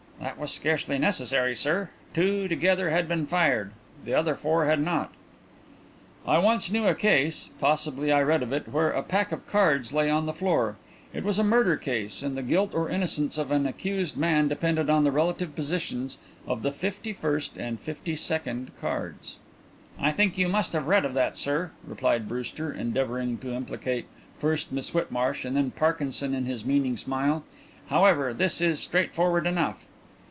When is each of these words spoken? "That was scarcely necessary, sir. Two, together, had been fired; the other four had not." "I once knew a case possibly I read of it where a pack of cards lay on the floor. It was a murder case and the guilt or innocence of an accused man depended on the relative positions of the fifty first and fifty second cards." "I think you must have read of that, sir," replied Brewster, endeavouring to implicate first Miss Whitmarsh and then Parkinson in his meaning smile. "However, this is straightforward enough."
"That 0.21 0.37
was 0.37 0.51
scarcely 0.53 0.99
necessary, 0.99 1.55
sir. 1.55 1.89
Two, 2.13 2.47
together, 2.47 2.91
had 2.91 3.07
been 3.07 3.25
fired; 3.25 3.71
the 4.05 4.13
other 4.13 4.35
four 4.35 4.65
had 4.65 4.79
not." 4.79 5.11
"I 6.27 6.37
once 6.37 6.71
knew 6.71 6.85
a 6.85 6.93
case 6.93 7.49
possibly 7.59 8.11
I 8.11 8.21
read 8.21 8.43
of 8.43 8.53
it 8.53 8.67
where 8.67 8.91
a 8.91 9.01
pack 9.01 9.31
of 9.31 9.47
cards 9.47 9.93
lay 9.93 10.11
on 10.11 10.27
the 10.27 10.33
floor. 10.33 10.75
It 11.11 11.23
was 11.23 11.39
a 11.39 11.43
murder 11.43 11.75
case 11.75 12.21
and 12.21 12.37
the 12.37 12.43
guilt 12.43 12.75
or 12.75 12.87
innocence 12.87 13.39
of 13.39 13.49
an 13.49 13.65
accused 13.65 14.15
man 14.15 14.47
depended 14.47 14.91
on 14.91 15.03
the 15.05 15.11
relative 15.11 15.55
positions 15.55 16.19
of 16.45 16.61
the 16.61 16.71
fifty 16.71 17.13
first 17.13 17.57
and 17.57 17.79
fifty 17.79 18.15
second 18.15 18.69
cards." 18.79 19.37
"I 19.99 20.11
think 20.11 20.37
you 20.37 20.47
must 20.47 20.73
have 20.73 20.85
read 20.85 21.03
of 21.03 21.15
that, 21.15 21.35
sir," 21.35 21.71
replied 21.83 22.29
Brewster, 22.29 22.71
endeavouring 22.71 23.39
to 23.39 23.55
implicate 23.55 24.05
first 24.39 24.71
Miss 24.71 24.91
Whitmarsh 24.93 25.45
and 25.45 25.55
then 25.57 25.71
Parkinson 25.71 26.35
in 26.35 26.45
his 26.45 26.63
meaning 26.63 26.95
smile. 26.95 27.43
"However, 27.87 28.35
this 28.35 28.61
is 28.61 28.79
straightforward 28.79 29.47
enough." 29.47 29.87